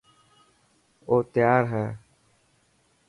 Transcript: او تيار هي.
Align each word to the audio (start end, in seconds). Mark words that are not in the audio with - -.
او 1.07 1.15
تيار 1.33 1.63
هي. 1.73 1.85